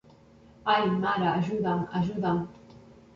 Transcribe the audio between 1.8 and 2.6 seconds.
ajuda'm!